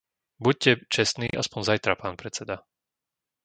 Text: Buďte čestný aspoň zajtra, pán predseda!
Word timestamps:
Buďte 0.45 0.71
čestný 0.95 1.27
aspoň 1.41 1.59
zajtra, 1.77 1.93
pán 2.01 2.15
predseda! 2.21 2.55